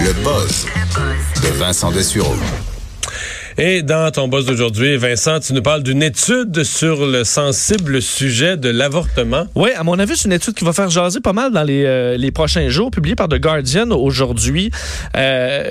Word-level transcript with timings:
Le 0.00 0.12
buzz 0.24 0.66
de 1.42 1.48
Vincent 1.58 1.90
Dessureau. 1.90 2.36
Et 3.58 3.82
dans 3.82 4.10
ton 4.10 4.28
boss 4.28 4.46
d'aujourd'hui, 4.46 4.96
Vincent, 4.96 5.38
tu 5.40 5.52
nous 5.52 5.60
parles 5.60 5.82
d'une 5.82 6.02
étude 6.02 6.64
sur 6.64 7.06
le 7.06 7.22
sensible 7.22 8.00
sujet 8.00 8.56
de 8.56 8.70
l'avortement. 8.70 9.46
Oui, 9.54 9.70
à 9.76 9.84
mon 9.84 9.98
avis, 9.98 10.16
c'est 10.16 10.24
une 10.24 10.32
étude 10.32 10.54
qui 10.54 10.64
va 10.64 10.72
faire 10.72 10.88
jaser 10.88 11.20
pas 11.20 11.34
mal 11.34 11.52
dans 11.52 11.62
les, 11.62 11.84
euh, 11.84 12.16
les 12.16 12.30
prochains 12.30 12.70
jours, 12.70 12.90
publiée 12.90 13.14
par 13.14 13.28
The 13.28 13.38
Guardian 13.38 13.90
aujourd'hui. 13.90 14.70
Euh, 15.16 15.68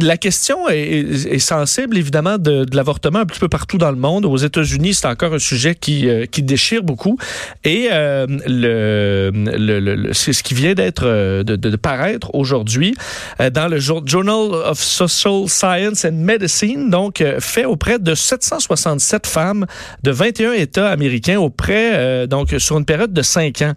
la 0.00 0.16
question 0.16 0.68
est, 0.68 1.38
sensible, 1.38 1.96
évidemment, 1.98 2.36
de, 2.36 2.66
l'avortement 2.74 3.20
un 3.20 3.26
petit 3.26 3.38
peu 3.38 3.48
partout 3.48 3.78
dans 3.78 3.90
le 3.90 3.96
monde. 3.96 4.24
Aux 4.26 4.36
États-Unis, 4.36 4.94
c'est 4.94 5.06
encore 5.06 5.32
un 5.34 5.38
sujet 5.38 5.76
qui, 5.76 6.08
euh, 6.08 6.26
qui 6.26 6.42
déchire 6.42 6.82
beaucoup. 6.82 7.16
Et 7.64 7.88
le, 7.90 9.30
le, 9.32 10.12
c'est 10.12 10.32
ce 10.32 10.42
qui 10.42 10.54
vient 10.54 10.74
d'être 10.74 11.04
de, 11.04 11.42
de, 11.42 11.56
de, 11.56 11.76
paraître 11.76 12.34
aujourd'hui 12.34 12.94
dans 13.38 13.68
le 13.68 13.78
Journal 13.78 14.52
of 14.66 14.78
Social 14.80 15.48
Science 15.48 16.04
and 16.04 16.12
Medicine. 16.12 16.90
Donc, 16.90 17.19
fait 17.40 17.64
auprès 17.64 17.98
de 17.98 18.14
767 18.14 19.26
femmes 19.26 19.66
de 20.02 20.10
21 20.10 20.52
États 20.52 20.88
américains 20.90 21.38
auprès, 21.38 21.92
euh, 21.94 22.26
donc 22.26 22.54
sur 22.58 22.78
une 22.78 22.84
période 22.84 23.12
de 23.12 23.22
5 23.22 23.62
ans 23.62 23.74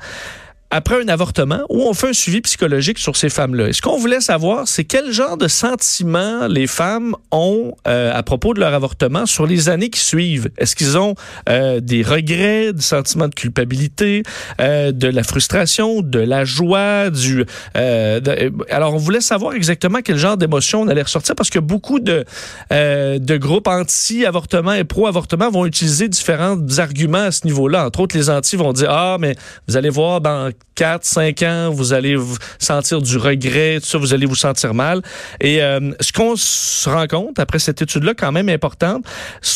après 0.73 0.99
un 0.99 1.07
avortement 1.07 1.59
où 1.69 1.83
on 1.83 1.93
fait 1.93 2.09
un 2.09 2.13
suivi 2.13 2.41
psychologique 2.41 2.97
sur 2.97 3.15
ces 3.15 3.29
femmes-là. 3.29 3.71
Ce 3.73 3.79
qu'on 3.79 3.99
voulait 3.99 4.21
savoir, 4.21 4.67
c'est 4.67 4.85
quel 4.85 5.11
genre 5.11 5.37
de 5.37 5.47
sentiments 5.47 6.47
les 6.47 6.65
femmes 6.65 7.15
ont 7.31 7.75
euh, 7.87 8.11
à 8.11 8.23
propos 8.23 8.55
de 8.55 8.59
leur 8.59 8.73
avortement 8.73 9.27
sur 9.27 9.45
les 9.45 9.69
années 9.69 9.91
qui 9.91 9.99
suivent. 9.99 10.49
Est-ce 10.57 10.75
qu'ils 10.75 10.97
ont 10.97 11.13
euh, 11.47 11.79
des 11.79 12.01
regrets, 12.01 12.73
des 12.73 12.81
sentiments 12.81 13.27
de 13.27 13.35
culpabilité, 13.35 14.23
euh, 14.59 14.91
de 14.91 15.07
la 15.07 15.21
frustration, 15.21 16.01
de 16.01 16.17
la 16.17 16.43
joie, 16.43 17.11
du... 17.11 17.45
Euh, 17.77 18.19
de, 18.19 18.51
alors, 18.71 18.95
on 18.95 18.97
voulait 18.97 19.21
savoir 19.21 19.53
exactement 19.53 19.99
quel 20.03 20.17
genre 20.17 20.37
d'émotions 20.37 20.81
on 20.81 20.87
allait 20.87 21.03
ressortir 21.03 21.35
parce 21.35 21.51
que 21.51 21.59
beaucoup 21.59 21.99
de, 21.99 22.25
euh, 22.71 23.19
de 23.19 23.37
groupes 23.37 23.67
anti-avortement 23.67 24.73
et 24.73 24.85
pro-avortement 24.85 25.51
vont 25.51 25.67
utiliser 25.67 26.09
différents 26.09 26.57
arguments 26.79 27.25
à 27.25 27.31
ce 27.31 27.45
niveau-là. 27.45 27.85
Entre 27.85 27.99
autres, 27.99 28.17
les 28.17 28.31
anti 28.31 28.55
vont 28.55 28.73
dire, 28.73 28.89
ah, 28.89 29.17
mais 29.19 29.35
vous 29.67 29.77
allez 29.77 29.91
voir, 29.91 30.19
dans 30.19 30.51
4, 30.75 31.05
5 31.05 31.41
ans, 31.43 31.69
vous 31.71 31.93
allez 31.93 32.15
vous 32.15 32.37
sentir 32.59 33.01
du 33.01 33.17
regret, 33.17 33.79
tout 33.79 33.87
ça, 33.87 33.97
vous 33.97 34.13
allez 34.13 34.25
vous 34.25 34.35
sentir 34.35 34.73
mal. 34.73 35.01
Et 35.39 35.61
euh, 35.61 35.91
ce 35.99 36.11
qu'on 36.11 36.35
se 36.35 36.89
rend 36.89 37.07
compte 37.07 37.39
après 37.39 37.59
cette 37.59 37.81
étude-là, 37.81 38.13
quand 38.17 38.31
même 38.31 38.49
importante, 38.49 39.05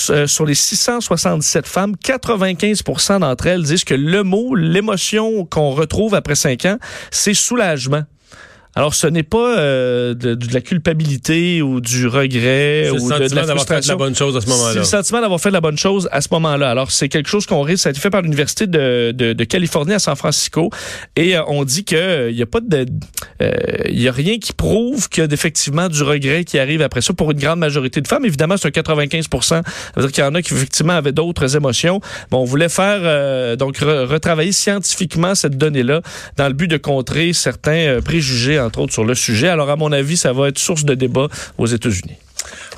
euh, 0.09 0.27
sur 0.27 0.45
les 0.45 0.55
667 0.55 1.67
femmes, 1.67 1.95
95% 2.03 3.19
d'entre 3.19 3.47
elles 3.47 3.63
disent 3.63 3.83
que 3.83 3.95
le 3.95 4.23
mot, 4.23 4.55
l'émotion 4.55 5.45
qu'on 5.45 5.71
retrouve 5.71 6.13
après 6.13 6.35
5 6.35 6.65
ans, 6.65 6.77
c'est 7.11 7.33
soulagement. 7.33 8.03
Alors, 8.77 8.93
ce 8.93 9.07
n'est 9.07 9.23
pas 9.23 9.57
euh, 9.57 10.13
de, 10.13 10.35
de, 10.35 10.53
la 10.53 10.61
culpabilité 10.61 11.63
ou 11.63 11.81
du 11.81 12.05
regret 12.05 12.91
ou 12.91 13.11
de, 13.11 13.27
de 13.27 13.33
la 13.33 13.47
d'avoir 13.47 13.65
fait 13.65 13.87
la 13.87 13.95
bonne 13.95 14.13
chose 14.13 14.37
à 14.37 14.41
ce 14.41 14.47
moment-là. 14.49 14.73
C'est 14.73 14.77
le 14.77 14.85
sentiment 14.85 15.19
d'avoir 15.19 15.41
fait 15.41 15.49
la 15.49 15.61
bonne 15.61 15.79
chose 15.79 16.07
à 16.11 16.21
ce 16.21 16.27
moment-là. 16.33 16.69
Alors, 16.69 16.91
c'est 16.91 17.09
quelque 17.09 17.27
chose 17.27 17.47
qu'on 17.47 17.63
risque. 17.63 17.81
Ça 17.81 17.89
a 17.89 17.91
été 17.91 17.99
fait 17.99 18.11
par 18.11 18.21
l'Université 18.21 18.67
de, 18.67 19.13
de, 19.15 19.33
de, 19.33 19.43
Californie 19.45 19.93
à 19.93 19.99
San 19.99 20.15
Francisco. 20.15 20.69
Et 21.15 21.35
euh, 21.35 21.41
on 21.47 21.63
dit 21.63 21.85
qu'il 21.85 22.27
il 22.29 22.35
n'y 22.35 22.43
a 22.43 22.45
pas 22.45 22.59
de... 22.59 22.85
Il 23.39 23.45
euh, 23.47 23.51
y 23.89 24.07
a 24.07 24.11
rien 24.11 24.37
qui 24.37 24.53
prouve 24.53 25.09
qu'il 25.09 25.23
y 25.23 25.27
a 25.27 25.33
effectivement 25.33 25.89
du 25.89 26.03
regret 26.03 26.43
qui 26.43 26.59
arrive 26.59 26.83
après 26.83 27.01
ça 27.01 27.13
pour 27.13 27.31
une 27.31 27.39
grande 27.39 27.57
majorité 27.57 27.99
de 28.01 28.07
femmes. 28.07 28.25
Évidemment, 28.25 28.57
c'est 28.57 28.67
un 28.67 28.81
95% 28.81 29.41
Ça 29.41 29.63
veut 29.95 30.03
dire 30.03 30.11
qu'il 30.11 30.23
y 30.23 30.27
en 30.27 30.35
a 30.35 30.43
qui, 30.43 30.53
effectivement, 30.53 30.93
avaient 30.93 31.13
d'autres 31.13 31.55
émotions. 31.55 31.99
Bon, 32.29 32.41
on 32.41 32.45
voulait 32.45 32.69
faire, 32.69 32.99
euh, 33.01 33.55
donc, 33.55 33.77
re 33.77 34.07
retravailler 34.07 34.51
scientifiquement 34.51 35.33
cette 35.33 35.57
donnée-là 35.57 36.03
dans 36.35 36.47
le 36.47 36.53
but 36.53 36.67
de 36.67 36.77
contrer 36.77 37.33
certains 37.33 38.01
préjugés 38.05 38.66
entre 38.67 38.79
autres, 38.79 38.93
sur 38.93 39.05
le 39.05 39.15
sujet. 39.15 39.47
Alors, 39.47 39.69
à 39.69 39.75
mon 39.75 39.91
avis, 39.91 40.17
ça 40.17 40.33
va 40.33 40.49
être 40.49 40.59
source 40.59 40.85
de 40.85 40.93
débat 40.93 41.27
aux 41.57 41.65
États-Unis. 41.67 42.17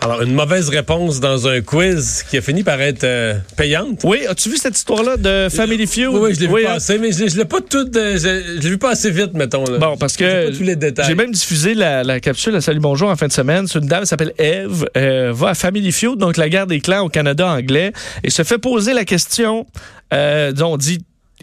Alors, 0.02 0.22
une 0.22 0.34
mauvaise 0.34 0.70
réponse 0.70 1.20
dans 1.20 1.48
un 1.48 1.62
quiz 1.62 2.24
qui 2.30 2.38
a 2.38 2.42
fini 2.42 2.64
par 2.64 2.80
être 2.82 3.04
euh, 3.04 3.34
payante. 3.58 4.02
Oui, 4.04 4.26
as-tu 4.28 4.50
vu 4.50 4.58
cette 4.58 4.78
histoire-là 4.78 5.18
de 5.18 5.50
Family 5.50 5.88
Feud? 5.88 6.10
Oui, 6.14 6.34
je 6.34 6.40
l'ai 6.40 6.48
oui, 6.48 6.62
vu 6.62 6.68
passer, 6.68 6.98
mais 6.98 7.12
je, 7.12 7.28
je 7.28 7.38
l'ai 7.38 7.46
pas 7.46 7.60
tout, 7.60 7.86
euh, 7.96 8.18
je, 8.18 8.60
l'ai 8.62 8.70
vu 8.70 8.78
pas 8.78 8.92
assez 8.92 9.12
vite, 9.12 9.34
mettons. 9.34 9.66
Là. 9.66 9.78
Bon, 9.78 9.98
parce 9.98 10.16
que 10.16 10.52
j'ai 10.54 11.16
même 11.16 11.32
diffusé 11.32 11.74
la, 11.74 12.04
la, 12.04 12.20
capsule 12.20 12.56
à 12.56 12.62
Salut 12.62 12.80
Bonjour 12.80 13.10
en 13.10 13.16
fin 13.18 13.28
de 13.28 13.34
semaine. 13.34 13.68
C'est 13.68 13.80
une 13.80 13.88
dame 13.88 14.04
qui 14.04 14.08
s'appelle 14.08 14.34
Eve, 14.38 14.86
euh, 14.96 15.32
va 15.34 15.50
à 15.50 15.54
Family 15.54 15.92
Feud, 15.92 16.18
donc 16.18 16.38
la 16.38 16.48
guerre 16.48 16.68
des 16.68 16.80
clans 16.80 17.02
au 17.02 17.10
Canada 17.10 17.48
anglais, 17.48 17.92
et 18.24 18.30
se 18.30 18.44
fait 18.44 18.58
poser 18.58 18.94
la 18.94 19.04
question, 19.04 19.66
euh, 20.14 20.54
on 20.62 20.78
dit 20.78 21.00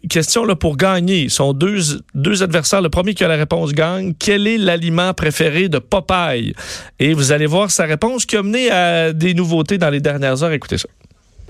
question 0.08 0.44
là, 0.44 0.56
pour 0.56 0.76
gagner. 0.76 1.22
Ils 1.22 1.30
sont 1.30 1.52
deux, 1.52 1.78
deux 2.14 2.42
adversaires. 2.42 2.82
Le 2.82 2.88
premier 2.90 3.14
qui 3.14 3.24
a 3.24 3.28
la 3.28 3.36
réponse 3.36 3.72
gagne. 3.72 4.14
Quel 4.18 4.46
est 4.46 4.58
l'aliment 4.58 5.14
préféré 5.14 5.68
de 5.68 5.78
Popeye? 5.78 6.54
Et 6.98 7.14
vous 7.14 7.32
allez 7.32 7.46
voir 7.46 7.70
sa 7.70 7.84
réponse 7.84 8.26
qui 8.26 8.36
a 8.36 8.42
mené 8.42 8.70
à 8.70 9.12
des 9.12 9.34
nouveautés 9.34 9.78
dans 9.78 9.90
les 9.90 10.00
dernières 10.00 10.42
heures. 10.42 10.52
Écoutez 10.52 10.78
ça. 10.78 10.88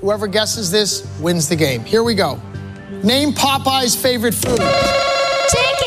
Whoever 0.02 0.28
guesses 0.28 0.70
this 0.70 1.04
wins 1.20 1.48
the 1.48 1.56
game. 1.56 1.82
Here 1.84 2.02
we 2.02 2.14
go. 2.14 2.38
Name 3.02 3.32
Popeye's 3.32 3.96
favorite 3.96 4.34
food. 4.34 4.60
Chicken! 5.48 5.86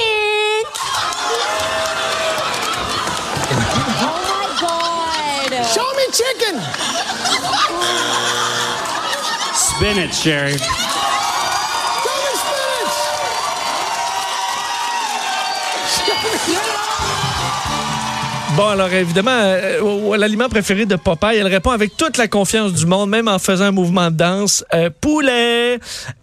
oh 4.01 4.19
my 4.29 4.47
God! 4.59 5.65
Show 5.65 5.87
me 5.95 6.05
chicken! 6.11 6.59
Spinach, 9.53 10.13
Sherry. 10.13 10.88
Bon, 18.59 18.67
alors 18.67 18.91
évidemment, 18.91 19.31
euh, 19.31 20.17
l'aliment 20.17 20.49
préféré 20.49 20.85
de 20.85 20.97
Popeye, 20.97 21.37
elle 21.37 21.47
répond 21.47 21.69
avec 21.69 21.95
toute 21.95 22.17
la 22.17 22.27
confiance 22.27 22.73
du 22.73 22.85
monde, 22.85 23.09
même 23.09 23.29
en 23.29 23.39
faisant 23.39 23.63
un 23.63 23.71
mouvement 23.71 24.11
de 24.11 24.17
danse. 24.17 24.65
Euh, 24.73 24.89
poulet! 24.99 25.75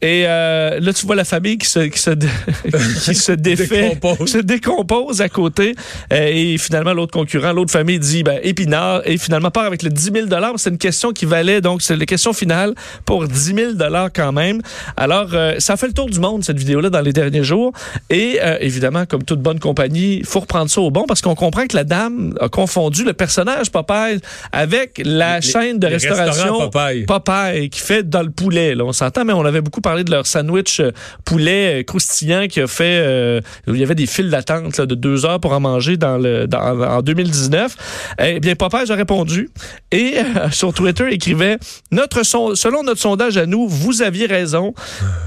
Et 0.02 0.24
euh, 0.26 0.78
là, 0.78 0.92
tu 0.92 1.06
vois 1.06 1.16
la 1.16 1.24
famille 1.24 1.56
qui 1.56 1.66
se, 1.66 1.78
qui 1.78 1.98
se, 1.98 2.10
qui 3.04 3.14
se 3.14 3.32
défait, 3.32 3.88
décompose. 3.88 4.30
se 4.30 4.36
décompose 4.36 5.22
à 5.22 5.30
côté. 5.30 5.74
Et 6.10 6.58
finalement, 6.58 6.92
l'autre 6.92 7.12
concurrent, 7.12 7.54
l'autre 7.54 7.72
famille 7.72 7.98
dit 7.98 8.22
ben, 8.22 8.38
épinard. 8.42 9.00
Et 9.06 9.16
finalement, 9.16 9.50
part 9.50 9.64
avec 9.64 9.82
le 9.82 9.88
10 9.88 10.10
000 10.28 10.56
C'est 10.58 10.68
une 10.68 10.76
question 10.76 11.12
qui 11.12 11.24
valait, 11.24 11.62
donc 11.62 11.80
c'est 11.80 11.96
la 11.96 12.04
question 12.04 12.34
finale 12.34 12.74
pour 13.06 13.26
10 13.26 13.54
000 13.54 13.72
quand 14.14 14.32
même. 14.32 14.60
Alors, 14.98 15.30
ça 15.56 15.78
fait 15.78 15.86
le 15.86 15.94
tour 15.94 16.10
du 16.10 16.20
monde, 16.20 16.44
cette 16.44 16.58
vidéo-là, 16.58 16.90
dans 16.90 17.00
les 17.00 17.14
derniers 17.14 17.44
jours. 17.44 17.72
Et 18.10 18.40
évidemment, 18.60 19.06
comme 19.06 19.22
toute 19.22 19.40
bonne 19.40 19.58
compagnie, 19.58 20.18
il 20.18 20.26
faut 20.26 20.40
reprendre 20.40 20.70
ça 20.70 20.82
au 20.82 20.90
bon 20.90 21.06
parce 21.08 21.22
qu'on 21.22 21.34
comprend 21.34 21.66
que 21.66 21.74
la 21.74 21.84
dame 21.84 22.25
a 22.40 22.48
confondu 22.48 23.04
le 23.04 23.12
personnage 23.12 23.70
Popeye 23.70 24.20
avec 24.52 25.00
la 25.04 25.36
les, 25.36 25.42
chaîne 25.42 25.78
de 25.78 25.86
restauration 25.86 26.68
Popeye. 26.70 27.04
Popeye 27.04 27.70
qui 27.70 27.80
fait 27.80 28.08
dans 28.08 28.22
le 28.22 28.30
poulet. 28.30 28.74
Là, 28.74 28.84
on 28.84 28.92
s'entend, 28.92 29.24
mais 29.24 29.32
on 29.32 29.44
avait 29.44 29.60
beaucoup 29.60 29.80
parlé 29.80 30.04
de 30.04 30.10
leur 30.10 30.26
sandwich 30.26 30.80
euh, 30.80 30.92
poulet 31.24 31.80
euh, 31.80 31.82
croustillant 31.82 32.46
qui 32.48 32.60
a 32.60 32.66
fait. 32.66 32.98
Euh, 32.98 33.40
il 33.66 33.76
y 33.76 33.82
avait 33.82 33.94
des 33.94 34.06
files 34.06 34.30
d'attente 34.30 34.80
de 34.80 34.94
deux 34.94 35.24
heures 35.24 35.40
pour 35.40 35.52
en 35.52 35.60
manger 35.60 35.96
dans 35.96 36.18
le 36.18 36.46
dans, 36.46 36.60
en 36.60 37.02
2019. 37.02 38.14
Eh 38.22 38.40
bien, 38.40 38.54
Popeye 38.54 38.90
a 38.90 38.94
répondu 38.94 39.50
et 39.92 40.18
euh, 40.18 40.50
sur 40.52 40.72
Twitter 40.72 41.06
écrivait 41.10 41.58
notre 41.90 42.24
son, 42.24 42.54
selon 42.54 42.82
notre 42.82 43.00
sondage 43.00 43.36
à 43.36 43.46
nous, 43.46 43.68
vous 43.68 44.02
aviez 44.02 44.26
raison 44.26 44.74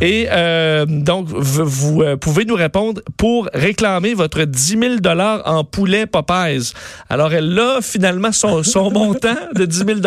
et 0.01 0.27
euh, 0.29 0.85
donc 0.85 1.27
vous, 1.27 1.65
vous 1.65 2.17
pouvez 2.17 2.45
nous 2.45 2.55
répondre 2.55 3.01
pour 3.17 3.49
réclamer 3.53 4.13
votre 4.13 4.43
10 4.43 4.77
000 4.79 4.95
dollars 4.97 5.41
en 5.45 5.63
poulet 5.63 6.05
Popeyes. 6.05 6.73
Alors, 7.09 7.33
elle 7.33 7.57
a 7.57 7.81
finalement 7.81 8.31
son, 8.31 8.63
son 8.63 8.91
montant 8.91 9.35
de 9.55 9.65
10 9.65 9.77
000 9.85 9.99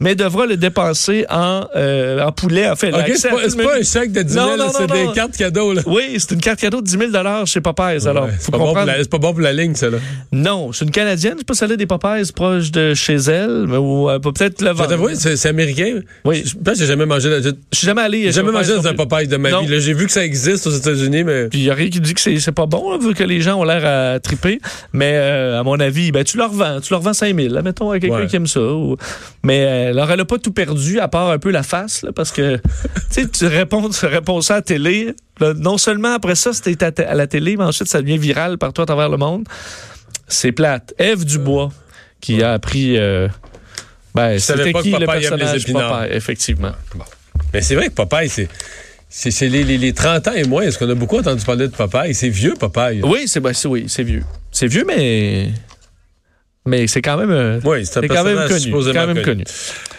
mais 0.00 0.14
devra 0.14 0.46
le 0.46 0.56
dépenser 0.56 1.26
en, 1.30 1.66
euh, 1.76 2.22
en 2.22 2.32
poulet. 2.32 2.68
En 2.68 2.76
fait, 2.76 2.92
okay, 2.92 3.16
c'est 3.16 3.30
pas, 3.30 3.36
pas, 3.36 3.78
un 3.78 3.82
chèque 3.82 4.12
de 4.12 4.22
10 4.22 4.32
000 4.32 4.46
c'est 4.76 4.86
des 4.86 5.12
cartes 5.14 5.36
cadeaux. 5.36 5.72
Là. 5.72 5.82
Oui, 5.86 6.16
c'est 6.18 6.32
une 6.32 6.40
carte 6.40 6.60
cadeau 6.60 6.80
de 6.80 6.86
10 6.86 6.98
000 7.12 7.46
chez 7.46 7.60
Popeyes. 7.60 8.06
Alors, 8.06 8.24
ouais, 8.24 8.32
c'est, 8.38 8.50
pas 8.50 8.58
bon 8.58 8.74
c'est 8.74 9.10
pas 9.10 9.18
bon 9.18 9.32
pour 9.32 9.40
la 9.40 9.52
ligne, 9.52 9.74
ça. 9.74 9.90
Là. 9.90 9.98
Non, 10.32 10.72
c'est 10.72 10.84
une 10.84 10.90
Canadienne. 10.90 11.34
Je 11.34 11.38
sais 11.38 11.44
pas 11.44 11.54
si 11.54 11.64
elle 11.64 11.72
a 11.72 11.76
des 11.76 11.86
Popeyes 11.86 12.32
proches 12.34 12.70
de 12.70 12.94
chez 12.94 13.16
elle, 13.16 13.66
ou 13.78 14.08
euh, 14.10 14.18
peut-être 14.18 14.62
le 14.62 14.70
vendre. 14.70 14.96
Oui, 15.00 15.12
c'est, 15.16 15.46
américain? 15.48 16.00
Oui. 16.24 16.42
Je 16.44 16.54
pense 16.54 16.74
que 16.74 16.80
j'ai 16.80 16.86
jamais 16.86 17.06
mangé. 17.06 17.30
Je 17.42 17.50
suis 17.76 17.86
jamais 17.86 18.02
allé. 18.02 18.22
J'ai 18.24 18.32
jamais 18.32 18.52
mangé 18.52 18.74
dans 18.74 18.86
un 18.86 18.94
Popeyes 18.94 19.26
de 19.28 19.36
ma 19.36 19.60
vie. 19.60 19.80
J'ai 19.80 19.94
vu 19.94 20.06
que 20.06 20.12
ça 20.12 20.24
existe 20.24 20.66
aux 20.66 20.70
États-Unis, 20.70 21.24
mais. 21.24 21.48
Puis 21.48 21.60
il 21.60 21.64
y 21.64 21.70
a 21.70 21.74
rien 21.74 21.88
qui 21.90 22.00
dit 22.00 22.14
que 22.14 22.20
c'est, 22.20 22.52
pas 22.52 22.66
bon, 22.66 22.90
là, 22.92 22.98
vu 22.98 23.14
que 23.14 23.24
les 23.24 23.40
gens 23.40 23.56
ont 23.60 23.64
l'air 23.64 23.84
à 23.84 24.20
triper. 24.20 24.60
Mais 24.92 25.12
euh, 25.14 25.60
à 25.60 25.62
mon 25.62 25.78
avis, 25.80 26.12
ben 26.12 26.24
tu 26.24 26.36
leur 26.36 26.50
vends, 26.52 26.80
tu 26.80 26.92
leur 26.92 27.00
vends 27.00 27.12
5 27.12 27.34
000, 27.38 27.52
là, 27.54 27.62
mettons, 27.62 27.90
à 27.90 27.98
quelqu'un 27.98 28.16
Ouais. 28.16 28.26
qui 28.26 28.36
aime 28.36 28.46
ça. 28.46 28.60
ou- 28.60 28.96
Mais 29.42 29.64
euh, 29.66 29.90
alors, 29.90 30.10
elle 30.10 30.20
a 30.20 30.24
pas 30.24 30.38
tout 30.38 30.52
perdu, 30.52 30.98
à 31.00 31.08
part 31.08 31.30
un 31.30 31.38
peu 31.38 31.50
la 31.50 31.62
face, 31.62 32.02
là, 32.02 32.12
parce 32.12 32.32
que 32.32 32.56
tu 33.12 33.22
sais, 33.22 33.28
tu 33.28 33.46
réponds, 33.46 33.88
tu 33.88 34.06
réponds 34.06 34.40
ça 34.40 34.54
à 34.54 34.56
la 34.58 34.62
télé. 34.62 35.14
là, 35.40 35.54
non 35.54 35.78
seulement 35.78 36.12
après 36.14 36.34
ça, 36.34 36.52
c'était 36.52 36.82
à, 36.84 37.10
à 37.10 37.14
la 37.14 37.26
télé, 37.26 37.56
mais 37.56 37.64
ensuite, 37.64 37.88
ça 37.88 38.00
devient 38.02 38.18
viral 38.18 38.58
partout 38.58 38.82
à 38.82 38.86
travers 38.86 39.08
le 39.08 39.16
monde. 39.16 39.44
C'est 40.28 40.52
plate. 40.52 40.94
Ève 40.98 41.24
Dubois, 41.24 41.70
qui 42.20 42.42
a 42.42 42.52
appris... 42.52 42.96
Euh, 42.98 43.28
ben, 44.14 44.38
savais 44.38 44.58
c'était 44.58 44.72
pas 44.72 44.82
qui 44.82 44.92
que 44.92 44.96
le 44.96 45.06
Popeye 45.06 45.24
aime 45.26 45.36
les 45.36 45.60
épinards. 45.60 46.00
Popeye, 46.00 46.16
effectivement. 46.16 46.72
Mais 47.52 47.62
c'est 47.62 47.74
vrai 47.74 47.88
que 47.88 47.94
Popeye, 47.94 48.28
c'est. 48.28 48.48
C'est, 49.12 49.48
les, 49.48 49.64
les, 49.64 49.76
les 49.76 49.92
30 49.92 50.28
ans 50.28 50.32
et 50.34 50.44
moins. 50.44 50.62
Est-ce 50.62 50.78
qu'on 50.78 50.88
a 50.88 50.94
beaucoup 50.94 51.18
entendu 51.18 51.44
parler 51.44 51.66
de 51.66 51.72
Popeye? 51.72 52.14
C'est 52.14 52.28
vieux, 52.28 52.54
Popeye. 52.54 53.00
Oui, 53.02 53.24
c'est 53.26 53.40
ben, 53.40 53.52
oui, 53.64 53.86
c'est 53.88 54.04
vieux. 54.04 54.22
C'est 54.52 54.68
vieux, 54.68 54.84
mais 54.86 55.48
Mais 56.66 56.86
c'est 56.86 57.00
quand 57.00 57.16
même, 57.16 57.30
euh, 57.30 57.58
Oui, 57.64 57.86
c'est 57.86 58.06
quand 58.06 58.22
même 58.22 58.46
connu. 58.46 58.70
Quand 58.70 59.06
même 59.06 59.14
connu. 59.14 59.24
connu. 59.24 59.44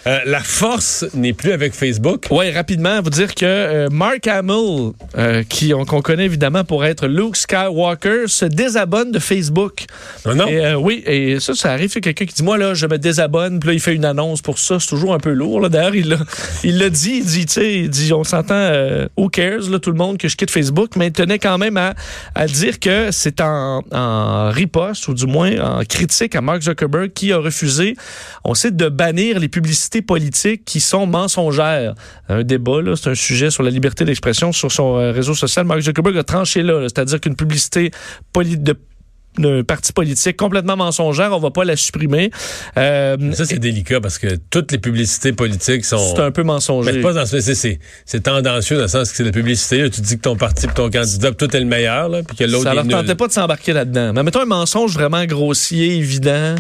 Euh, 0.08 0.20
la 0.26 0.40
force 0.42 1.06
n'est 1.16 1.34
plus 1.34 1.52
avec 1.52 1.74
Facebook. 1.74 2.28
Oui, 2.30 2.52
rapidement, 2.52 3.02
vous 3.02 3.10
dire 3.10 3.34
que 3.34 3.46
euh, 3.46 3.90
Mark 3.92 4.26
Hamill, 4.28 4.92
euh, 5.18 5.44
qui 5.48 5.74
on- 5.74 5.86
qu'on 5.86 6.02
connaît 6.04 6.26
évidemment 6.26 6.64
pour 6.64 6.86
être 6.86 7.08
Luke 7.08 7.36
Skywalker, 7.36 8.28
se 8.28 8.46
désabonne 8.46 9.12
de 9.12 9.18
Facebook. 9.20 9.86
Ah 10.26 10.34
non? 10.36 10.48
Et, 10.48 10.74
oui, 10.76 11.04
et 11.08 11.40
ça, 11.40 11.56
ça 11.56 11.72
arrive. 11.72 11.90
Quelqu'un 11.92 12.26
qui 12.26 12.34
dit 12.36 12.44
Moi, 12.44 12.58
là, 12.60 12.76
je 12.76 12.86
me 12.86 12.98
désabonne. 13.00 13.60
Puis 13.60 13.68
là, 13.70 13.74
il 13.74 13.80
fait 13.80 13.96
une 13.96 14.06
annonce 14.06 14.42
pour 14.44 14.60
ça. 14.60 14.80
C'est 14.80 14.88
toujours 14.90 15.14
un 15.16 15.20
peu 15.20 15.32
lourd. 15.34 15.62
là. 15.62 15.70
D'ailleurs, 15.70 15.96
il 15.96 16.10
l'a 16.10 16.18
il 16.64 16.78
l'a 16.78 16.90
dit. 16.90 17.18
Il 17.22 17.26
dit, 17.26 17.46
tu 17.48 17.54
sais, 17.54 17.74
il 17.74 17.90
dit 17.90 18.14
On 18.14 18.24
s'entend, 18.24 18.72
who 19.18 19.30
cares, 19.30 19.68
là, 19.70 19.80
tout 19.80 19.92
le 19.92 19.98
monde, 19.98 20.18
que 20.20 20.28
je 20.28 20.36
quitte 20.36 20.52
Facebook. 20.52 20.92
Mais 20.96 21.08
il 21.08 21.12
tenait 21.14 21.40
quand 21.40 21.58
même 21.58 21.78
à, 21.78 21.96
à 22.36 22.46
dire 22.48 22.80
que 22.80 23.10
c'est 23.12 23.42
en, 23.42 23.82
en 23.92 24.52
riposte, 24.52 25.08
ou 25.08 25.14
du 25.16 25.26
moins 25.26 25.60
en 25.80 25.84
critique 25.86 26.36
à 26.36 26.42
Mark 26.42 26.51
Zuckerberg, 26.60 27.14
qui 27.14 27.32
a 27.32 27.38
refusé, 27.38 27.96
on 28.44 28.54
sait, 28.54 28.72
de 28.72 28.90
bannir 28.90 29.40
les 29.40 29.48
publicités 29.48 30.02
politiques 30.02 30.66
qui 30.66 30.82
sont 30.82 31.08
mensongères. 31.08 31.96
Un 32.28 32.44
débat, 32.44 32.80
c'est 32.96 33.10
un 33.12 33.16
sujet 33.16 33.50
sur 33.50 33.64
la 33.64 33.70
liberté 33.70 34.04
d'expression 34.04 34.52
sur 34.52 34.72
son 34.72 34.98
euh, 34.98 35.12
réseau 35.12 35.34
social. 35.34 35.66
Mark 35.66 35.80
Zuckerberg 35.82 36.18
a 36.18 36.24
tranché 36.24 36.64
là, 36.64 36.82
là. 36.82 36.88
c'est-à-dire 36.90 37.22
qu'une 37.22 37.36
publicité 37.36 37.92
de 38.36 38.76
d'un 39.38 39.64
parti 39.64 39.94
politique 39.94 40.36
complètement 40.38 40.76
mensongère, 40.76 41.32
on 41.32 41.40
va 41.40 41.52
pas 41.52 41.64
la 41.64 41.76
supprimer. 41.76 42.32
Euh, 42.78 43.16
Ça, 43.34 43.46
c'est 43.46 43.60
délicat 43.60 44.02
parce 44.02 44.18
que 44.18 44.36
toutes 44.50 44.72
les 44.72 44.78
publicités 44.78 45.32
politiques 45.34 45.86
sont. 45.86 46.16
c'est 46.16 46.22
un 46.22 46.32
peu 46.32 46.42
Mais 46.44 46.48
mensonger. 46.48 46.92
c'est 46.94 47.02
pas 47.02 47.14
dans 47.14 47.26
ce 47.26 47.40
c'est, 47.40 47.56
c'est, 47.56 47.80
c'est 48.06 48.22
tendancieux 48.24 48.76
dans 48.76 48.84
le 48.84 48.88
sens 48.90 49.10
que 49.12 49.16
c'est 49.18 49.24
la 49.24 49.32
publicité. 49.32 49.84
là. 49.84 49.90
tu 49.90 50.02
dis 50.02 50.18
que 50.18 50.22
ton 50.22 50.36
parti 50.36 50.66
et 50.66 50.70
ton 50.70 50.90
candidat, 50.90 51.32
toi, 51.32 51.48
t'es 51.48 51.60
le 51.60 51.66
meilleur, 51.66 52.10
là, 52.10 52.24
puis 52.24 52.36
que 52.36 52.44
l'autre 52.44 52.64
Ça 52.64 52.72
est 52.72 52.76
leur 52.76 52.84
nul. 52.86 52.92
tentait 52.94 53.16
pas 53.16 53.28
de 53.28 53.34
s'embarquer 53.34 53.74
là-dedans. 53.74 54.12
Mais 54.14 54.24
mettons 54.24 54.42
un 54.42 54.46
mensonge 54.46 54.94
vraiment 54.94 55.24
grossier, 55.26 55.96
évident. 55.98 56.56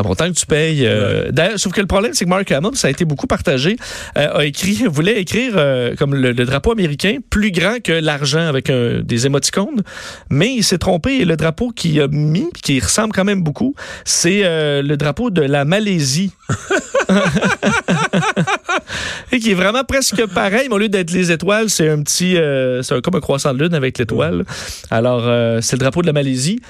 Ah 0.00 0.04
bon, 0.04 0.14
tant 0.14 0.28
que 0.28 0.34
tu 0.38 0.46
payes. 0.46 0.86
euh, 0.86 1.32
D'ailleurs, 1.32 1.58
sauf 1.58 1.72
que 1.72 1.80
le 1.80 1.88
problème, 1.88 2.12
c'est 2.14 2.24
que 2.24 2.30
Mark 2.30 2.48
Hamill, 2.52 2.70
ça 2.76 2.86
a 2.86 2.90
été 2.92 3.04
beaucoup 3.04 3.26
partagé, 3.26 3.74
euh, 4.16 4.32
a 4.38 4.44
écrit, 4.44 4.84
voulait 4.88 5.20
écrire 5.20 5.54
euh, 5.56 5.96
comme 5.96 6.14
le, 6.14 6.30
le 6.30 6.44
drapeau 6.44 6.70
américain, 6.70 7.16
plus 7.30 7.50
grand 7.50 7.82
que 7.82 7.90
l'argent 7.92 8.46
avec 8.46 8.70
un- 8.70 9.00
des 9.00 9.26
émoticônes, 9.26 9.82
mais 10.30 10.54
il 10.54 10.62
s'est 10.62 10.78
trompé 10.78 11.14
et 11.18 11.24
le 11.24 11.36
drapeau 11.36 11.70
qu'il 11.70 12.00
a 12.00 12.06
mis, 12.06 12.46
qui 12.62 12.78
ressemble 12.78 13.12
quand 13.12 13.24
même 13.24 13.42
beaucoup, 13.42 13.74
c'est 14.04 14.42
euh, 14.44 14.82
le 14.82 14.96
drapeau 14.96 15.30
de 15.30 15.42
la 15.42 15.64
Malaisie. 15.64 16.30
et 19.32 19.40
qui 19.40 19.50
est 19.50 19.54
vraiment 19.54 19.82
presque 19.82 20.24
pareil, 20.26 20.68
mais 20.68 20.74
au 20.74 20.78
lieu 20.78 20.88
d'être 20.88 21.10
les 21.10 21.32
étoiles, 21.32 21.70
c'est 21.70 21.88
un 21.88 22.02
petit, 22.02 22.36
euh, 22.36 22.82
c'est 22.82 22.94
un- 22.94 23.00
comme 23.00 23.16
un 23.16 23.20
croissant 23.20 23.52
de 23.52 23.64
lune 23.64 23.74
avec 23.74 23.98
l'étoile. 23.98 24.44
Alors, 24.92 25.24
euh, 25.26 25.58
c'est 25.60 25.74
le 25.74 25.80
drapeau 25.80 26.02
de 26.02 26.06
la 26.06 26.12
Malaisie. 26.12 26.60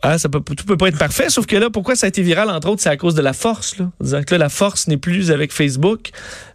Ah, 0.00 0.16
ça 0.16 0.28
peut, 0.28 0.40
tout 0.40 0.64
peut 0.64 0.76
pas 0.76 0.88
être 0.88 0.98
parfait, 0.98 1.28
sauf 1.28 1.46
que 1.46 1.56
là, 1.56 1.70
pourquoi 1.70 1.96
ça 1.96 2.06
a 2.06 2.08
été 2.08 2.22
viral, 2.22 2.48
entre 2.50 2.68
autres, 2.68 2.80
c'est 2.80 2.88
à 2.88 2.96
cause 2.96 3.16
de 3.16 3.22
la 3.22 3.32
force. 3.32 3.78
Là. 3.78 3.90
Disant 4.00 4.22
que 4.22 4.32
là, 4.34 4.38
la 4.38 4.48
force 4.48 4.86
n'est 4.86 4.96
plus 4.96 5.32
avec 5.32 5.52
Facebook, 5.52 6.10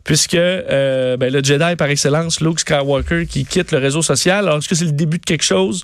puisque 0.05 0.35
euh, 0.35 1.17
ben, 1.17 1.31
le 1.31 1.43
Jedi 1.43 1.75
par 1.75 1.89
excellence, 1.89 2.39
Luke 2.39 2.61
Skywalker, 2.61 3.25
qui 3.25 3.43
quitte 3.45 3.71
le 3.71 3.79
réseau 3.79 4.01
social. 4.01 4.47
Alors, 4.47 4.59
est-ce 4.59 4.69
que 4.69 4.75
c'est 4.75 4.85
le 4.85 4.93
début 4.93 5.19
de 5.19 5.25
quelque 5.25 5.43
chose? 5.43 5.83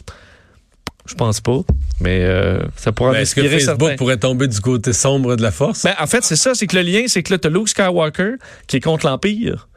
Je 1.05 1.15
pense 1.15 1.41
pas, 1.41 1.61
mais 1.99 2.19
euh, 2.21 2.59
ça 2.75 2.91
pourra 2.91 3.11
Ben, 3.13 3.21
est-ce 3.21 3.33
que 3.33 3.41
Facebook 3.41 3.79
certains. 3.79 3.95
pourrait 3.95 4.17
tomber 4.17 4.47
du 4.47 4.61
côté 4.61 4.93
sombre 4.93 5.35
de 5.35 5.41
la 5.41 5.51
force? 5.51 5.83
Ben, 5.83 5.95
en 5.99 6.05
fait, 6.07 6.23
c'est 6.23 6.35
ça, 6.35 6.53
c'est 6.53 6.67
que 6.67 6.75
le 6.75 6.83
lien, 6.83 7.05
c'est 7.07 7.23
que 7.23 7.33
là, 7.33 7.39
t'as 7.39 7.49
Luke 7.49 7.67
Skywalker 7.67 8.33
qui 8.67 8.77
est 8.77 8.81
contre 8.81 9.07
l'Empire. 9.07 9.68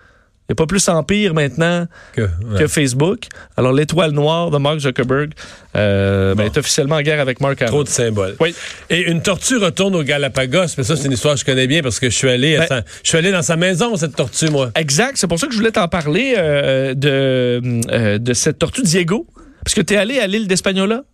Il 0.48 0.52
n'y 0.52 0.54
a 0.54 0.56
pas 0.56 0.66
plus 0.66 0.86
Empire 0.88 1.34
maintenant 1.34 1.86
que, 2.14 2.22
ouais. 2.22 2.58
que 2.58 2.66
Facebook. 2.66 3.26
Alors, 3.56 3.72
l'étoile 3.72 4.10
noire 4.10 4.50
de 4.50 4.58
Mark 4.58 4.80
Zuckerberg 4.80 5.32
euh, 5.76 6.34
ben, 6.34 6.44
est 6.44 6.56
officiellement 6.58 6.96
en 6.96 7.00
guerre 7.02 7.20
avec 7.20 7.40
Mark 7.40 7.62
Hamill. 7.62 7.70
Trop 7.70 7.84
de 7.84 7.88
symboles. 7.88 8.34
Oui. 8.40 8.52
Et 8.90 9.02
une 9.08 9.22
tortue 9.22 9.56
retourne 9.58 9.94
au 9.94 10.02
Galapagos, 10.02 10.74
mais 10.76 10.82
ça, 10.84 10.96
c'est 10.96 11.06
une 11.06 11.12
histoire 11.12 11.34
que 11.34 11.40
je 11.40 11.44
connais 11.44 11.68
bien 11.68 11.80
parce 11.80 12.00
que 12.00 12.10
je 12.10 12.16
suis 12.16 12.28
allé, 12.28 12.56
à 12.56 12.60
Ben- 12.60 12.66
sa- 12.66 12.82
je 13.04 13.08
suis 13.08 13.16
allé 13.18 13.30
dans 13.30 13.42
sa 13.42 13.56
maison, 13.56 13.96
cette 13.96 14.16
tortue, 14.16 14.50
moi. 14.50 14.72
Exact. 14.74 15.16
C'est 15.16 15.28
pour 15.28 15.38
ça 15.38 15.46
que 15.46 15.52
je 15.52 15.58
voulais 15.58 15.70
t'en 15.72 15.86
parler 15.88 16.34
euh, 16.36 16.94
de, 16.94 17.60
euh, 17.92 18.18
de 18.18 18.32
cette 18.34 18.58
tortue 18.58 18.82
Diego. 18.82 19.26
Parce 19.64 19.74
que 19.74 19.80
tu 19.80 19.94
es 19.94 19.96
allé 19.96 20.18
à 20.18 20.26
l'île 20.26 20.48
d'Espagnola? 20.48 21.04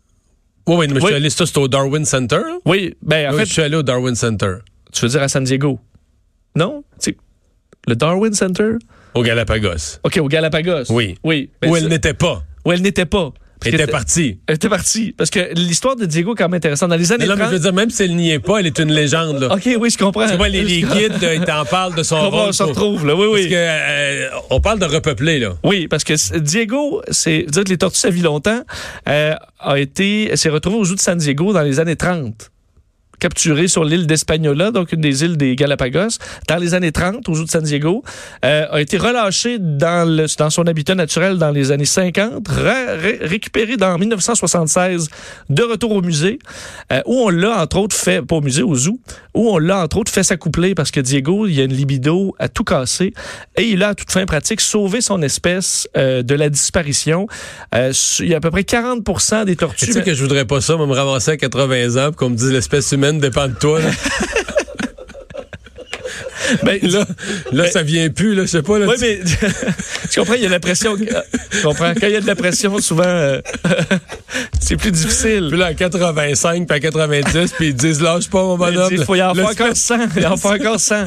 Oui, 0.66 0.76
oui, 0.78 0.86
mais 0.88 0.94
je 1.00 1.00
Oui. 1.00 1.06
suis 1.08 1.14
allé, 1.14 1.30
ça, 1.30 1.44
c'était 1.46 1.58
au 1.60 1.68
Darwin 1.68 2.04
Center. 2.06 2.36
là? 2.36 2.58
Oui. 2.64 2.94
Ben, 3.02 3.28
en 3.28 3.32
Oui, 3.34 3.40
fait, 3.40 3.46
je 3.46 3.52
suis 3.52 3.62
allé 3.62 3.76
au 3.76 3.82
Darwin 3.82 4.14
Center. 4.14 4.54
tu 4.90 5.02
veux 5.02 5.08
dire 5.10 5.22
à 5.22 5.28
San 5.28 5.44
Diego? 5.44 5.78
Non? 6.56 6.82
C'est 6.98 7.16
le 7.86 7.94
Darwin 7.94 8.32
Center? 8.32 8.70
Au 9.14 9.22
Galapagos. 9.22 9.98
OK, 10.04 10.16
au 10.18 10.28
Galapagos. 10.28 10.84
Oui. 10.90 11.16
Oui. 11.24 11.50
Ben, 11.60 11.70
Où 11.70 11.76
elle 11.76 11.88
n'était 11.88 12.14
pas. 12.14 12.42
où 12.64 12.72
elle 12.72 12.82
n'était 12.82 13.06
pas. 13.06 13.32
Parce 13.60 13.74
Elle 13.74 13.80
était 13.80 13.90
partie. 13.90 14.38
Elle 14.46 14.54
était 14.54 14.68
partie. 14.68 15.12
Parce 15.18 15.30
que 15.30 15.52
l'histoire 15.54 15.96
de 15.96 16.06
Diego 16.06 16.32
est 16.32 16.36
quand 16.36 16.44
même 16.44 16.54
intéressante. 16.58 16.90
Dans 16.90 16.96
les 16.96 17.10
années 17.10 17.24
mais 17.26 17.32
je 17.34 17.38
30... 17.40 17.50
veux 17.50 17.58
dire, 17.58 17.72
même 17.72 17.90
si 17.90 18.04
elle 18.04 18.14
n'y 18.14 18.30
est 18.30 18.38
pas, 18.38 18.58
elle 18.60 18.66
est 18.66 18.78
une 18.78 18.92
légende. 18.92 19.40
Là. 19.40 19.52
OK, 19.52 19.68
oui, 19.80 19.90
je 19.90 19.98
comprends. 19.98 20.28
Tu 20.28 20.36
vois, 20.36 20.48
les, 20.48 20.62
les 20.62 20.82
Je 20.82 20.86
guides, 20.86 21.28
ils 21.34 21.44
t'en 21.44 21.64
parlent 21.64 21.96
de 21.96 22.04
son 22.04 22.30
rôle. 22.30 22.50
on 22.50 22.52
se 22.52 22.62
retrouve, 22.62 23.04
là. 23.04 23.16
Oui, 23.16 23.26
Parce 23.28 23.42
oui. 23.42 23.48
que, 23.50 23.54
euh, 23.56 24.28
on 24.50 24.60
parle 24.60 24.78
de 24.78 24.84
repeupler, 24.84 25.40
là. 25.40 25.56
Oui, 25.64 25.88
parce 25.88 26.04
que 26.04 26.38
Diego, 26.38 27.02
c'est 27.10 27.42
dire 27.48 27.64
que 27.64 27.70
les 27.70 27.78
tortues 27.78 27.98
ça 27.98 28.10
vit 28.10 28.22
longtemps, 28.22 28.60
euh, 29.08 29.34
a 29.58 29.78
été 29.80 30.36
s'est 30.36 30.50
retrouvé 30.50 30.76
aux 30.76 30.92
eaux 30.92 30.94
de 30.94 31.00
San 31.00 31.18
Diego 31.18 31.52
dans 31.52 31.62
les 31.62 31.80
années 31.80 31.96
30. 31.96 32.52
Capturé 33.18 33.66
sur 33.68 33.84
l'île 33.84 34.06
d'Espagnola, 34.06 34.70
donc 34.70 34.92
une 34.92 35.00
des 35.00 35.24
îles 35.24 35.36
des 35.36 35.56
Galapagos, 35.56 36.18
dans 36.46 36.56
les 36.56 36.74
années 36.74 36.92
30, 36.92 37.28
aux 37.28 37.40
eaux 37.40 37.44
de 37.44 37.50
San 37.50 37.62
Diego, 37.62 38.02
euh, 38.44 38.66
a 38.70 38.80
été 38.80 38.96
relâché 38.96 39.58
dans, 39.58 40.08
le, 40.08 40.26
dans 40.38 40.50
son 40.50 40.66
habitat 40.66 40.94
naturel 40.94 41.36
dans 41.38 41.50
les 41.50 41.72
années 41.72 41.84
50, 41.84 42.46
ra- 42.48 42.94
ré- 42.96 43.18
récupéré 43.20 43.76
dans 43.76 43.98
1976, 43.98 45.08
de 45.50 45.62
retour 45.62 45.92
au 45.92 46.02
musée, 46.02 46.38
euh, 46.92 47.00
où 47.06 47.14
on 47.22 47.28
l'a 47.30 47.60
entre 47.62 47.78
autres 47.78 47.96
fait, 47.96 48.22
pas 48.22 48.36
au 48.36 48.40
musée, 48.40 48.62
au 48.62 48.74
zoo, 48.74 49.00
où 49.38 49.50
on 49.50 49.58
l'a 49.58 49.84
entre 49.84 49.98
autres 49.98 50.10
fait 50.10 50.24
s'accoupler 50.24 50.74
parce 50.74 50.90
que 50.90 50.98
Diego, 50.98 51.46
il 51.46 51.60
a 51.60 51.62
une 51.62 51.72
libido 51.72 52.34
à 52.40 52.48
tout 52.48 52.64
casser 52.64 53.12
et 53.56 53.62
il 53.62 53.84
a 53.84 53.90
à 53.90 53.94
toute 53.94 54.10
fin 54.10 54.26
pratique 54.26 54.60
sauvé 54.60 55.00
son 55.00 55.22
espèce 55.22 55.88
euh, 55.96 56.24
de 56.24 56.34
la 56.34 56.50
disparition. 56.50 57.28
Euh, 57.72 57.92
il 58.18 58.26
y 58.26 58.34
a 58.34 58.38
à 58.38 58.40
peu 58.40 58.50
près 58.50 58.62
40% 58.62 59.44
des 59.44 59.54
tortues. 59.54 59.86
Tu 59.86 59.92
sais 59.92 60.02
que 60.02 60.12
je 60.12 60.22
voudrais 60.22 60.44
pas 60.44 60.60
ça, 60.60 60.76
moi, 60.76 60.88
me 60.88 60.92
ramasser 60.92 61.30
à 61.30 61.36
80 61.36 62.08
ans, 62.08 62.12
qu'on 62.12 62.30
me 62.30 62.34
dise 62.34 62.50
l'espèce 62.50 62.90
humaine 62.90 63.20
dépend 63.20 63.46
de 63.46 63.54
toi. 63.54 63.80
Là, 66.50 66.56
Ben, 66.62 66.78
là, 66.82 67.04
là, 67.52 67.70
ça 67.70 67.82
vient 67.82 68.08
plus, 68.10 68.34
là, 68.34 68.42
je 68.42 68.48
sais 68.48 68.62
pas. 68.62 68.78
Là, 68.78 68.86
Oui, 68.86 68.94
tu- 68.98 69.04
mais 69.04 69.20
tu 70.10 70.18
comprends, 70.20 70.34
il 70.34 70.42
y 70.42 70.44
a 70.44 70.48
de 70.48 70.52
la 70.52 70.60
pression. 70.60 70.96
Tu 70.96 71.62
comprends? 71.62 71.92
Quand 71.94 72.06
il 72.06 72.12
y 72.12 72.16
a 72.16 72.20
de 72.20 72.26
la 72.26 72.36
pression, 72.36 72.78
souvent, 72.78 73.02
euh, 73.06 73.40
c'est 74.60 74.76
plus 74.76 74.92
difficile. 74.92 75.48
Puis 75.50 75.58
là, 75.58 75.66
à 75.66 75.74
85 75.74 76.66
puis 76.66 76.76
à 76.76 76.80
90, 76.80 77.52
puis 77.56 77.68
ils 77.68 77.74
disent 77.74 78.00
lâche 78.00 78.28
pas, 78.28 78.42
mon 78.42 78.56
bonhomme. 78.56 78.88
Il 78.92 79.04
faut 79.04 79.14
y 79.14 79.22
en 79.22 79.34
faire 79.34 79.44
encore 79.48 79.66
L'espèce- 79.68 79.84
100. 79.84 79.98
Il 80.16 80.22
y 80.22 80.26
en 80.26 80.36
faire 80.36 80.52
encore 80.52 80.80
100. 80.80 81.04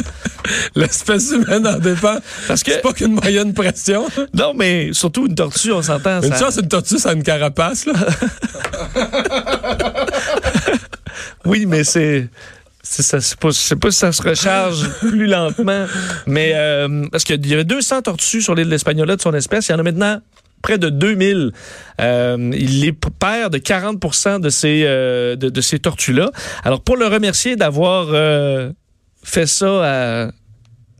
L'espèce 0.76 1.32
humaine 1.32 1.66
en 1.68 1.78
dépend. 1.80 2.18
Parce 2.48 2.64
que- 2.64 2.72
C'est 2.74 2.82
pas 2.82 2.94
qu'une 2.94 3.14
moyenne 3.14 3.54
pression. 3.54 4.08
Non, 4.34 4.54
mais 4.56 4.90
surtout 4.94 5.28
une 5.28 5.36
tortue, 5.36 5.72
on 5.72 5.82
s'entend. 5.82 6.22
Une 6.22 6.32
ça- 6.34 6.40
chance, 6.40 6.58
une 6.58 6.68
tortue, 6.68 6.98
ça 6.98 7.10
a 7.10 7.14
une 7.14 7.24
carapace, 7.24 7.86
là. 7.86 7.94
Oui, 11.46 11.66
mais 11.66 11.84
c'est. 11.84 12.28
Ça, 12.84 13.20
pas, 13.40 13.52
c'est 13.52 13.76
pas 13.76 13.92
si 13.92 14.00
ça 14.00 14.12
se 14.12 14.22
recharge 14.22 14.90
plus 15.00 15.28
lentement. 15.28 15.86
Mais 16.26 16.54
euh, 16.56 17.06
parce 17.12 17.24
qu'il 17.24 17.46
y 17.46 17.54
avait 17.54 17.64
200 17.64 18.04
tortues 18.04 18.42
sur 18.42 18.56
l'île 18.56 18.70
d'Espagnola 18.70 19.16
de 19.16 19.22
son 19.22 19.34
espèce. 19.34 19.70
Il 19.70 19.72
y 19.72 19.76
en 19.76 19.80
a 19.80 19.84
maintenant 19.84 20.20
près 20.62 20.78
de 20.78 20.90
2000. 20.90 21.52
Euh, 22.00 22.52
il 22.54 22.86
est 22.86 22.94
père 23.20 23.50
de 23.50 23.58
40 23.58 24.42
de 24.42 24.50
ces, 24.50 24.84
euh, 24.86 25.36
de, 25.36 25.50
de 25.50 25.62
ces 25.62 25.80
tortues-là. 25.80 26.32
Alors, 26.64 26.82
pour 26.82 26.98
le 26.98 27.08
remercier 27.08 27.56
d'avoir 27.56 28.08
fait 29.24 29.48
ça 29.48 30.26
à, 30.26 30.32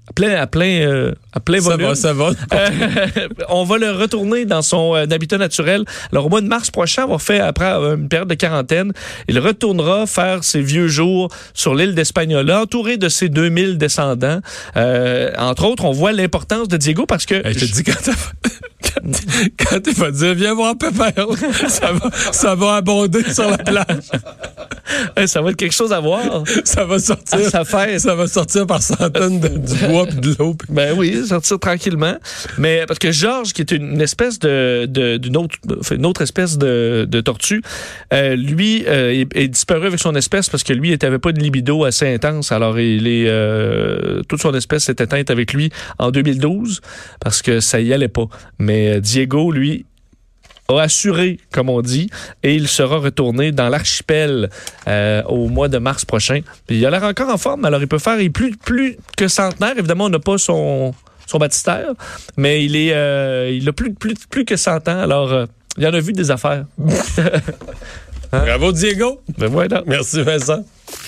à 0.10 0.14
plein, 0.14 0.36
à 0.42 0.48
plein, 0.48 0.82
euh, 0.82 1.14
à 1.32 1.40
plein 1.40 1.62
Ça 1.62 1.70
volume. 1.70 1.88
va, 1.88 1.96
ça 1.96 2.14
va. 2.14 2.32
Euh, 2.54 3.28
on 3.50 3.64
va 3.64 3.78
le 3.78 3.92
retourner 3.92 4.46
dans 4.46 4.62
son 4.62 4.96
euh, 4.96 5.06
habitat 5.10 5.38
naturel. 5.38 5.86
Alors, 6.12 6.26
au 6.26 6.30
mois 6.30 6.42
de 6.42 6.48
mars 6.48 6.70
prochain, 6.72 7.06
on 7.08 7.12
va 7.14 7.18
faire, 7.18 7.46
après 7.46 7.66
une 7.72 8.10
période 8.10 8.28
de 8.28 8.34
quarantaine, 8.36 8.92
il 9.30 9.40
retournera 9.40 10.06
faire 10.08 10.44
ses 10.44 10.62
vieux 10.62 10.88
jours 10.88 11.30
sur 11.54 11.76
l'île 11.76 11.96
d'Espagnola, 11.96 12.62
entouré 12.64 12.98
de 12.98 13.08
ses 13.10 13.30
2000 13.30 13.78
descendants. 13.78 14.42
Euh, 14.76 15.32
entre 15.38 15.66
autres, 15.66 15.86
on 15.86 15.92
voit 15.92 16.12
l'importance 16.12 16.68
de 16.68 16.78
Diego 16.78 17.06
parce 17.06 17.26
que... 17.26 17.36
Hey, 17.36 17.54
je 17.54 17.66
te 17.66 17.72
dis, 17.72 17.84
quand 17.84 17.94
t'as- 18.04 18.50
quand- 18.94 19.12
quand 19.70 19.88
il 19.88 19.94
va 19.94 20.12
dire, 20.12 20.34
viens 20.36 20.54
voir 20.54 20.78
Pépère, 20.78 21.28
ça 21.68 21.92
va, 21.94 22.10
ça 22.32 22.56
va 22.56 22.76
abonder 22.76 23.24
sur 23.34 23.50
la 23.50 23.58
plage. 23.58 23.86
Ça 25.26 25.42
va 25.42 25.52
être 25.52 25.56
quelque 25.56 25.74
chose 25.76 25.94
à 25.94 26.02
voir. 26.02 26.44
Ça 26.66 26.84
va 26.84 27.00
sortir. 27.00 27.40
À 27.40 27.50
sa 27.50 27.64
fête. 27.64 28.00
Ça 28.02 28.14
va 28.14 28.28
sortir 28.28 28.68
par 28.68 28.82
centaines 28.82 29.40
de, 29.40 29.48
du 29.48 29.74
bois 29.88 30.06
pis 30.06 30.16
de 30.18 30.36
l'eau. 30.38 30.56
Ben 30.68 30.94
oui, 30.98 31.26
sortir 31.26 31.60
tranquillement. 31.60 32.16
Mais 32.58 32.84
parce 32.88 33.00
que 33.00 33.10
Georges, 33.12 33.54
qui 33.54 33.62
est 33.62 33.72
une, 33.72 34.02
espèce 34.02 34.38
de, 34.40 34.86
d'une 35.18 35.38
autre, 35.38 35.56
une 35.92 36.06
autre 36.06 36.22
espèce 36.22 36.58
de, 36.58 37.08
de 37.10 37.22
tortue, 37.22 37.62
euh, 38.12 38.36
lui 38.36 38.84
euh, 38.88 39.12
est, 39.22 39.34
est 39.38 39.48
disparu 39.48 39.88
avec 39.88 40.00
son 40.00 40.14
espèce 40.16 40.50
parce 40.50 40.64
que 40.64 40.74
lui, 40.74 40.92
il 40.92 40.98
n'avait 41.02 41.20
pas 41.20 41.32
de 41.32 41.40
libido 41.40 41.86
assez 41.86 42.14
intense. 42.14 42.52
Alors, 42.52 42.78
il 42.78 43.08
est 43.08 43.28
euh, 43.30 44.24
toute 44.28 44.42
son 44.42 44.54
espèce 44.54 44.84
s'est 44.86 44.92
éteinte 45.00 45.30
avec 45.30 45.54
lui 45.54 45.70
en 46.00 46.12
2012 46.12 46.82
parce 47.22 47.42
que 47.42 47.62
ça 47.62 47.80
y 47.80 47.94
allait 47.94 48.10
pas. 48.10 48.26
Mais 48.60 48.71
euh, 48.72 49.00
Diego, 49.00 49.52
lui, 49.52 49.86
a 50.78 50.84
assuré, 50.84 51.40
comme 51.52 51.70
on 51.70 51.82
dit, 51.82 52.10
et 52.44 52.56
il 52.56 52.68
sera 52.68 52.98
retourné 52.98 53.52
dans 53.52 53.70
l'archipel 53.70 54.50
euh, 54.88 55.24
au 55.24 55.48
mois 55.48 55.68
de 55.68 55.78
mars 55.78 56.06
prochain. 56.06 56.42
Puis 56.68 56.78
il 56.78 56.86
a 56.86 56.90
l'air 56.90 57.04
encore 57.04 57.30
en 57.30 57.38
forme, 57.38 57.66
alors 57.66 57.82
il 57.82 57.88
peut 57.88 58.00
faire 58.00 58.20
il 58.20 58.26
est 58.26 58.30
plus, 58.30 58.56
plus 58.56 58.98
que 59.18 59.28
centenaire. 59.28 59.78
Évidemment, 59.78 60.06
on 60.06 60.10
n'a 60.10 60.20
pas 60.20 60.38
son, 60.38 60.94
son 61.28 61.38
baptistère, 61.38 61.92
mais 62.38 62.64
il 62.64 62.76
est 62.76 62.94
euh, 62.94 63.50
il 63.52 63.68
a 63.68 63.74
plus, 63.74 63.94
plus, 63.94 64.16
plus 64.30 64.46
que 64.46 64.56
100 64.56 64.88
ans, 64.88 65.00
alors 65.00 65.32
euh, 65.32 65.46
il 65.78 65.88
en 65.88 65.94
a 65.94 66.00
vu 66.00 66.14
des 66.14 66.32
affaires. 66.32 66.66
Bravo, 68.32 68.72
Diego. 68.72 69.22
Ben 69.38 69.48
voilà. 69.48 69.84
Merci, 69.86 70.22
Vincent. 70.22 70.64